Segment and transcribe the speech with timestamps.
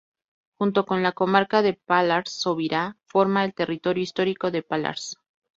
[0.57, 5.15] Junto con la comarca de Pallars Sobirá forma el territorio histórico de Pallars.